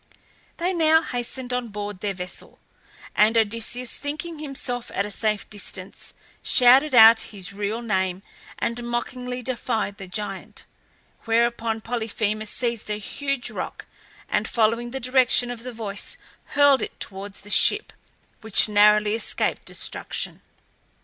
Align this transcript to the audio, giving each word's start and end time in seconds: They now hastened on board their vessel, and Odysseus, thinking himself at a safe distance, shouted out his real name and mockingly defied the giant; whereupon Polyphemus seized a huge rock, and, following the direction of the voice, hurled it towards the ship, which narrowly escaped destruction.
They 0.57 0.73
now 0.73 1.03
hastened 1.03 1.53
on 1.53 1.67
board 1.67 1.99
their 2.01 2.15
vessel, 2.15 2.57
and 3.15 3.37
Odysseus, 3.37 3.97
thinking 3.97 4.39
himself 4.39 4.89
at 4.95 5.05
a 5.05 5.11
safe 5.11 5.47
distance, 5.47 6.15
shouted 6.41 6.95
out 6.95 7.19
his 7.29 7.53
real 7.53 7.83
name 7.83 8.23
and 8.57 8.81
mockingly 8.83 9.43
defied 9.43 9.99
the 9.99 10.07
giant; 10.07 10.65
whereupon 11.25 11.81
Polyphemus 11.81 12.49
seized 12.49 12.89
a 12.89 12.95
huge 12.97 13.51
rock, 13.51 13.85
and, 14.27 14.47
following 14.47 14.89
the 14.89 14.99
direction 14.99 15.51
of 15.51 15.61
the 15.61 15.71
voice, 15.71 16.17
hurled 16.55 16.81
it 16.81 16.99
towards 16.99 17.41
the 17.41 17.51
ship, 17.51 17.93
which 18.39 18.67
narrowly 18.67 19.13
escaped 19.13 19.65
destruction. 19.65 20.41